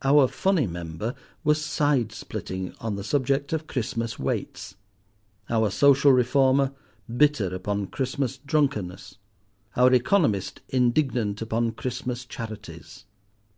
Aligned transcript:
Our 0.00 0.26
funny 0.26 0.66
member 0.66 1.14
was 1.44 1.62
side 1.62 2.10
splitting 2.10 2.74
on 2.80 2.96
the 2.96 3.04
subject 3.04 3.52
of 3.52 3.66
Christmas 3.66 4.18
Waits; 4.18 4.76
our 5.50 5.68
social 5.68 6.12
reformer 6.14 6.72
bitter 7.14 7.54
upon 7.54 7.88
Christmas 7.88 8.38
drunkenness; 8.38 9.18
our 9.76 9.92
economist 9.92 10.62
indignant 10.70 11.42
upon 11.42 11.72
Christmas 11.72 12.24
charities. 12.24 13.04